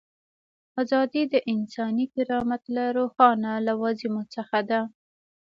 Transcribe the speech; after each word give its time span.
ازادي 0.81 1.23
د 1.33 1.35
انساني 1.53 2.05
کرامت 2.13 2.63
له 2.75 2.83
روښانه 2.97 3.51
لوازمو 3.67 4.23
څخه 4.35 4.59
ده. 4.69 4.81